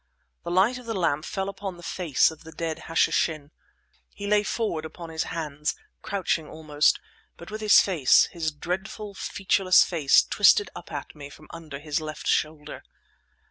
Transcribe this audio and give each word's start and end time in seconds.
The 0.41 0.49
light 0.49 0.79
of 0.79 0.87
the 0.87 0.95
lamp 0.95 1.25
fell 1.25 1.47
upon 1.47 1.77
the 1.77 1.83
face 1.83 2.31
of 2.31 2.43
the 2.43 2.51
dead 2.51 2.85
Hashishin. 2.87 3.51
He 4.15 4.25
lay 4.25 4.41
forward 4.41 4.83
upon 4.83 5.11
his 5.11 5.25
hands, 5.25 5.75
crouching 6.01 6.47
almost, 6.49 6.99
but 7.37 7.51
with 7.51 7.61
his 7.61 7.81
face, 7.81 8.25
his 8.31 8.51
dreadful, 8.51 9.13
featureless 9.13 9.83
face, 9.83 10.23
twisted 10.23 10.71
up 10.75 10.91
at 10.91 11.13
me 11.13 11.29
from 11.29 11.45
under 11.51 11.77
his 11.77 12.01
left 12.01 12.25
shoulder. 12.25 12.81